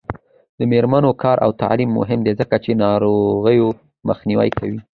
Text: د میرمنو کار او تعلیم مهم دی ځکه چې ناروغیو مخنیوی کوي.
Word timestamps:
د 0.59 0.61
میرمنو 0.71 1.11
کار 1.21 1.37
او 1.45 1.51
تعلیم 1.61 1.89
مهم 1.99 2.19
دی 2.25 2.33
ځکه 2.39 2.55
چې 2.63 2.79
ناروغیو 2.83 3.67
مخنیوی 4.07 4.49
کوي. 4.57 4.79